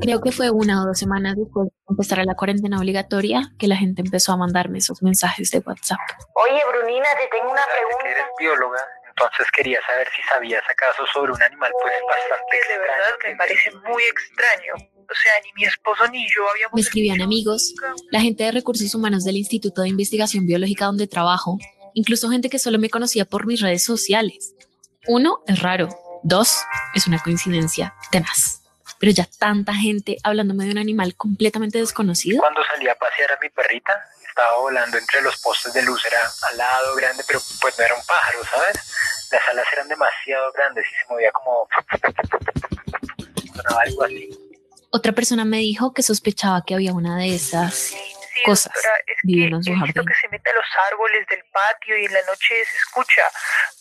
[0.02, 3.76] Creo que fue una o dos semanas después de empezar la cuarentena obligatoria que la
[3.78, 6.00] gente empezó a mandarme esos mensajes de WhatsApp.
[6.36, 8.10] Oye, Brunina, te tengo una pregunta.
[8.10, 8.80] ¿Eres bióloga?
[9.12, 13.72] Entonces quería saber si sabías acaso sobre un animal pues bastante de verdad me parece
[13.72, 14.74] muy extraño.
[14.76, 16.74] O sea, ni mi esposo ni yo habíamos...
[16.74, 17.74] Me escribían amigos,
[18.12, 21.58] la gente de recursos humanos del Instituto de Investigación Biológica donde trabajo,
[21.94, 24.56] incluso gente que solo me conocía por mis redes sociales.
[25.08, 25.90] Uno, es raro.
[26.24, 28.62] Dos, es una coincidencia tenaz.
[29.00, 32.40] Pero ya tanta gente hablándome de un animal completamente desconocido.
[32.40, 33.94] Cuando salí a pasear a mi perrita,
[34.32, 36.22] estaba volando entre los postes de luz, era
[36.52, 38.78] alado, grande, pero pues no era un pájaro, ¿sabes?
[39.32, 41.68] Las alas eran demasiado grandes y se movía como...
[43.56, 44.30] sonaba algo así.
[44.92, 47.94] Otra persona me dijo que sospechaba que había una de esas
[48.46, 51.28] cosas doctora, es viviendo en que su he visto que se mete a los árboles
[51.28, 53.24] del patio y en la noche se escucha.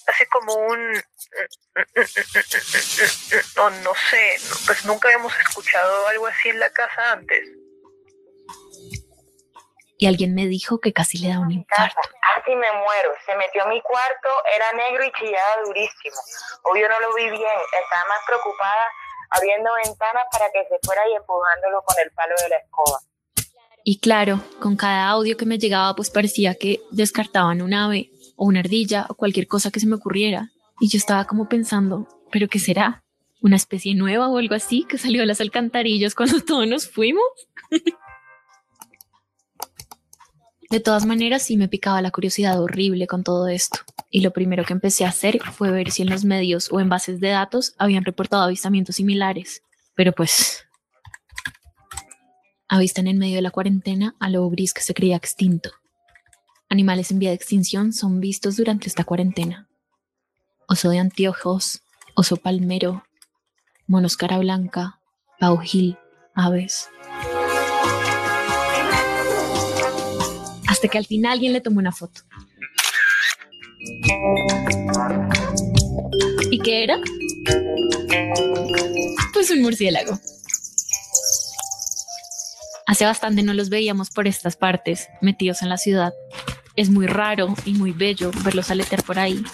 [0.07, 0.93] Hace como un...
[3.57, 7.49] No, no sé, pues nunca habíamos escuchado algo así en la casa antes.
[10.01, 12.01] Y alguien me dijo que casi le da un infarto.
[12.35, 13.13] Casi me muero.
[13.27, 16.17] Se metió a mi cuarto, era negro y chillaba durísimo.
[16.65, 17.59] Obvio no lo vi bien.
[17.83, 18.89] Estaba más preocupada
[19.29, 22.99] abriendo ventanas para que se fuera y empujándolo con el palo de la escoba.
[23.85, 28.47] Y claro, con cada audio que me llegaba, pues parecía que descartaban un ave o
[28.47, 30.49] una ardilla o cualquier cosa que se me ocurriera.
[30.81, 33.05] Y yo estaba como pensando, ¿pero qué será?
[33.43, 37.23] ¿Una especie nueva o algo así que salió a las alcantarillas cuando todos nos fuimos?
[40.71, 43.81] De todas maneras, sí me picaba la curiosidad horrible con todo esto.
[44.09, 46.89] Y lo primero que empecé a hacer fue ver si en los medios o en
[46.89, 49.65] bases de datos habían reportado avistamientos similares.
[49.97, 50.65] Pero pues,
[52.69, 55.73] avistan en medio de la cuarentena a lobo gris que se creía extinto.
[56.69, 59.69] Animales en vía de extinción son vistos durante esta cuarentena.
[60.69, 61.83] Oso de anteojos,
[62.15, 63.03] oso palmero,
[63.89, 65.01] monos cara blanca,
[65.41, 65.99] paujil,
[66.33, 66.89] aves.
[70.81, 72.23] Hasta que al final alguien le tomó una foto.
[76.51, 76.99] ¿Y qué era?
[79.35, 80.19] Pues un murciélago.
[82.87, 86.15] Hace bastante no los veíamos por estas partes, metidos en la ciudad.
[86.77, 89.45] Es muy raro y muy bello verlos aletear por ahí,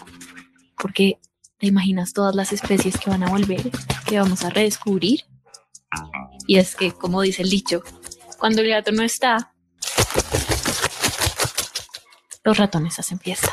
[0.81, 1.19] porque
[1.59, 3.69] te imaginas todas las especies que van a volver,
[4.07, 5.25] que vamos a redescubrir.
[6.47, 7.83] Y es que, como dice el dicho,
[8.39, 9.56] cuando el gato no está,
[12.47, 13.53] los ratones hacen fiesta.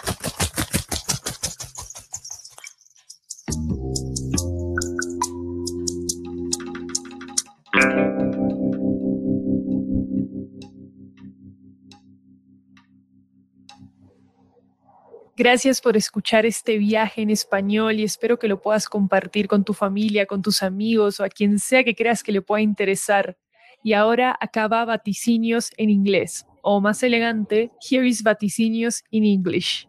[15.35, 19.73] Gracias por escuchar este viaje en español y espero que lo puedas compartir con tu
[19.73, 23.39] familia, con tus amigos o a quien sea que creas que le pueda interesar.
[23.81, 29.87] Y ahora acaba vaticinios en inglés, o más elegante, here is vaticinios in English.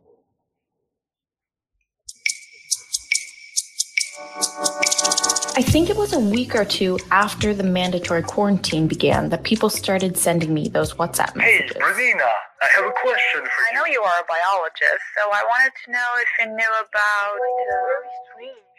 [5.56, 9.70] I think it was a week or two after the mandatory quarantine began that people
[9.70, 11.76] started sending me those WhatsApp messages.
[11.76, 12.16] Hey, messages.
[12.18, 13.70] Bernina, I have a question for you.
[13.70, 17.38] I know you are a biologist, so I wanted to know if you knew about.
[17.38, 18.73] Uh, Very strange.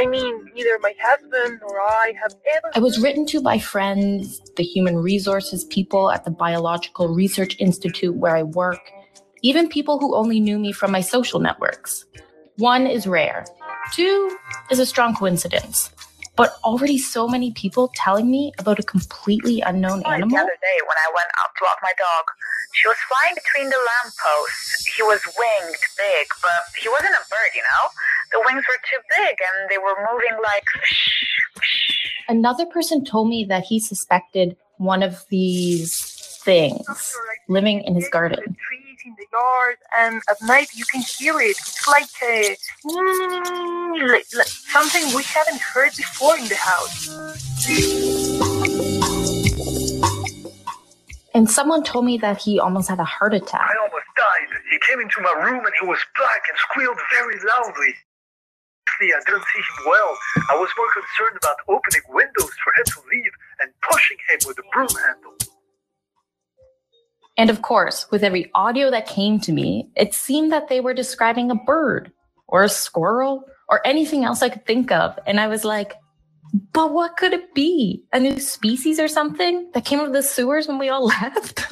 [0.00, 2.70] I mean, neither my husband nor I have ever.
[2.74, 8.16] I was written to by friends, the human resources people at the Biological Research Institute
[8.16, 8.80] where I work,
[9.42, 12.06] even people who only knew me from my social networks.
[12.56, 13.44] One is rare,
[13.92, 14.34] two
[14.70, 15.90] is a strong coincidence.
[16.40, 20.30] But already so many people telling me about a completely unknown animal.
[20.30, 22.24] The other day, when I went out to walk my dog,
[22.72, 24.86] she was flying between the lampposts.
[24.96, 27.84] He was winged, big, but he wasn't a bird, you know?
[28.32, 30.64] The wings were too big and they were moving like.
[32.26, 37.14] Another person told me that he suspected one of these things
[37.48, 38.56] living in his garden.
[39.02, 41.56] The in the yard, and at night you can hear it.
[41.56, 42.56] It's like a.
[42.84, 47.08] like, like something we haven't heard before in the house.
[51.34, 53.70] And someone told me that he almost had a heart attack.
[53.70, 54.58] I almost died.
[54.70, 57.94] He came into my room and he was black and squealed very loudly.
[59.00, 60.18] Honestly, I didn't see him well.
[60.50, 64.58] I was more concerned about opening windows for him to leave and pushing him with
[64.58, 65.49] a broom handle.
[67.40, 70.92] And of course, with every audio that came to me, it seemed that they were
[70.92, 72.12] describing a bird
[72.48, 75.18] or a squirrel or anything else I could think of.
[75.26, 75.94] And I was like,
[76.74, 78.04] but what could it be?
[78.12, 81.64] A new species or something that came out of the sewers when we all left?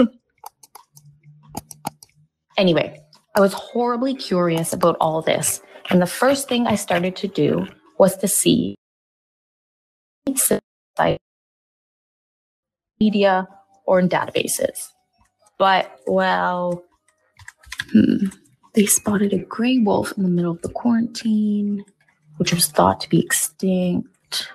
[2.57, 2.99] anyway,
[3.35, 5.61] I was horribly curious about all this.
[5.91, 7.67] And the first thing I started to do
[7.99, 8.75] was to see
[12.99, 13.47] media
[13.85, 14.89] or in databases.
[15.59, 16.85] But, well,
[17.93, 18.27] hmm,
[18.75, 21.85] they spotted a gray wolf in the middle of the quarantine,
[22.37, 24.49] which was thought to be extinct.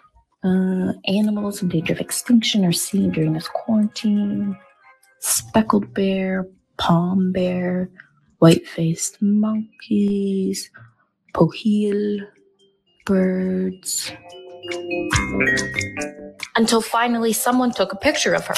[0.43, 4.57] Uh, animals in danger of extinction are seen during this quarantine.
[5.19, 6.47] Speckled bear,
[6.77, 7.89] palm bear,
[8.39, 10.69] white faced monkeys,
[11.33, 12.27] poheel
[13.05, 14.11] birds.
[16.55, 18.55] Until finally someone took a picture of her.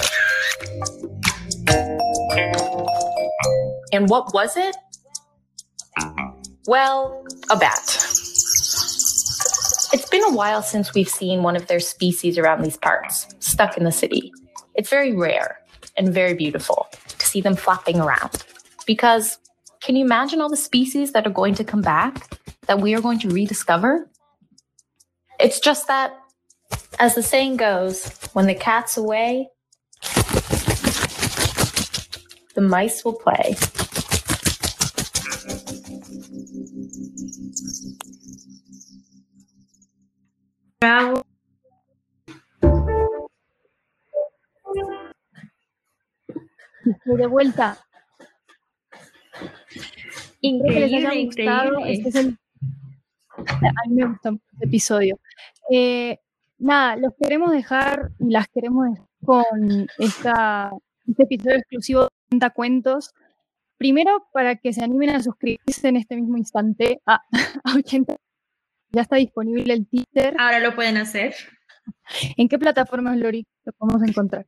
[3.96, 4.76] And what was it?
[6.68, 7.82] Well, a bat.
[9.94, 13.78] It's been a while since we've seen one of their species around these parts, stuck
[13.78, 14.34] in the city.
[14.74, 15.60] It's very rare
[15.96, 16.88] and very beautiful
[17.18, 18.44] to see them flapping around.
[18.86, 19.38] Because
[19.82, 22.38] can you imagine all the species that are going to come back,
[22.68, 24.10] that we are going to rediscover?
[25.40, 26.18] It's just that,
[27.00, 29.48] as the saying goes, when the cat's away,
[32.56, 33.56] the mice will play.
[47.06, 47.78] De vuelta.
[50.42, 51.92] Increíble, increíble.
[51.94, 52.38] Este es el-
[53.38, 55.20] A mí me gustó mucho este episodio.
[55.72, 56.20] Eh,
[56.60, 60.72] nada, los queremos dejar, y las queremos dejar con esta,
[61.08, 63.14] este episodio exclusivo de 80 cuentos.
[63.78, 67.22] Primero, para que se animen a suscribirse en este mismo instante a,
[67.64, 68.16] a 80.
[68.96, 70.36] Ya está disponible el teaser.
[70.40, 71.36] Ahora lo pueden hacer
[72.38, 74.46] ¿En qué plataformas, Lori, lo podemos encontrar?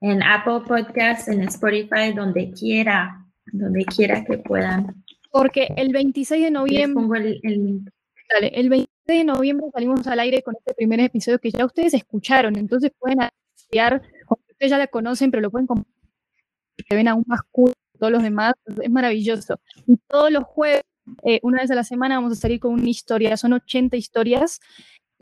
[0.00, 5.02] en Apple Podcasts, en Spotify, donde quiera, donde quiera que puedan.
[5.30, 7.90] Porque el 26 de noviembre pongo el, el link.
[8.30, 11.94] Dale, el 26 de noviembre salimos al aire con este primer episodio que ya ustedes
[11.94, 13.18] escucharon, entonces pueden
[13.70, 15.94] que ustedes ya la conocen, pero lo pueden compartir,
[16.86, 19.58] que ven aún más cool que todos los demás, es maravilloso.
[19.86, 20.82] Y todos los jueves,
[21.22, 24.60] eh, una vez a la semana, vamos a salir con una historia, son 80 historias,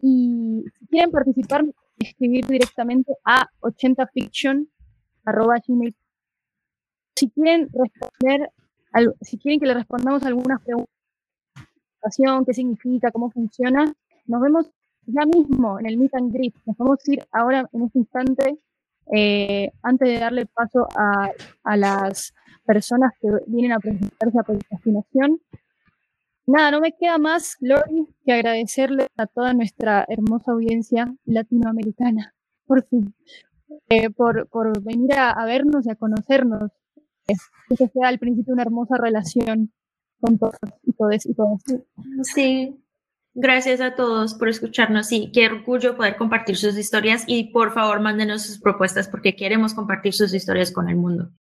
[0.01, 1.65] y si quieren participar,
[1.99, 4.69] escribir directamente a 80fiction,
[5.25, 5.95] arroba gmail.
[7.15, 8.51] Si quieren responder,
[9.21, 10.93] si quieren que le respondamos algunas preguntas,
[12.47, 13.93] qué significa, cómo funciona.
[14.27, 14.71] Nos vemos
[15.07, 16.55] ya mismo en el Meet and Greet.
[16.67, 18.59] Nos vamos a ir ahora en este instante,
[19.15, 21.31] eh, antes de darle paso a,
[21.65, 25.41] a las personas que vienen a presentarse a procrastinación.
[26.47, 32.35] Nada, no me queda más, Lori, que agradecerle a toda nuestra hermosa audiencia latinoamericana,
[32.67, 33.15] por fin,
[33.89, 36.71] eh, por, por venir a, a vernos y a conocernos.
[37.29, 37.35] Eh,
[37.77, 39.73] Que sea al principio una hermosa relación
[40.21, 41.63] con todos y todas y todas.
[42.23, 42.85] Sí,
[43.35, 48.01] gracias a todos por escucharnos y qué orgullo poder compartir sus historias y por favor
[48.01, 51.31] mándenos sus propuestas porque queremos compartir sus historias con el mundo.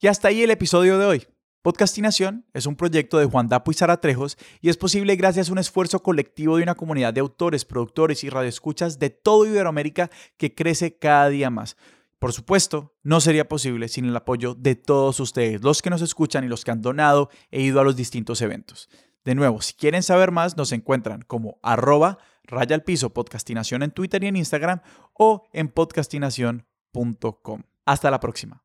[0.00, 1.26] Y hasta ahí el episodio de hoy.
[1.62, 5.52] Podcastinación es un proyecto de Juan Dapo y Sara Trejos y es posible gracias a
[5.52, 10.54] un esfuerzo colectivo de una comunidad de autores, productores y radioescuchas de todo Iberoamérica que
[10.54, 11.76] crece cada día más.
[12.18, 16.44] Por supuesto, no sería posible sin el apoyo de todos ustedes, los que nos escuchan
[16.44, 18.88] y los que han donado e ido a los distintos eventos.
[19.26, 23.90] De nuevo, si quieren saber más, nos encuentran como arroba raya al piso podcastinación en
[23.90, 24.80] Twitter y en Instagram
[25.12, 27.62] o en podcastinación.com.
[27.84, 28.64] Hasta la próxima.